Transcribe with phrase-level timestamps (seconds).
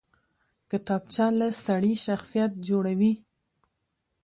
[0.71, 3.13] کتابچه له سړي شخصیت جوړوي